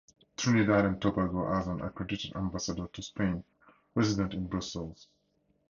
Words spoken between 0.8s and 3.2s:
and Tobago has an accredited Ambassador to